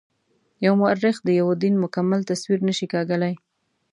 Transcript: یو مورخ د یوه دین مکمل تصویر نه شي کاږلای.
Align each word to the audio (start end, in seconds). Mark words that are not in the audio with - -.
یو 0.65 0.73
مورخ 0.81 1.15
د 1.23 1.29
یوه 1.39 1.53
دین 1.63 1.75
مکمل 1.83 2.21
تصویر 2.29 2.59
نه 2.67 2.73
شي 2.77 2.87
کاږلای. 2.93 3.33